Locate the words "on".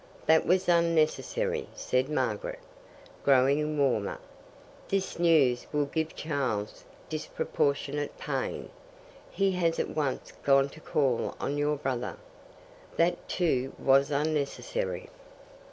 11.39-11.55